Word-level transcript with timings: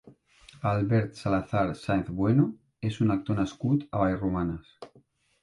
Albert 0.69 1.13
Salazar 1.19 1.67
Sáncez-Bueno 1.81 2.47
és 2.91 2.99
un 3.07 3.17
actor 3.17 3.39
nascut 3.43 3.87
a 3.91 4.03
Vallromanes. 4.07 4.75